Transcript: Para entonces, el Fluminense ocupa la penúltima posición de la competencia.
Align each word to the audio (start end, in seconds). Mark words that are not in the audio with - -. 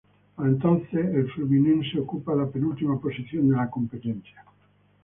Para 0.35 0.49
entonces, 0.49 1.13
el 1.13 1.31
Fluminense 1.31 1.99
ocupa 1.99 2.33
la 2.33 2.47
penúltima 2.47 2.99
posición 2.99 3.49
de 3.51 3.55
la 3.55 3.69
competencia. 3.69 4.43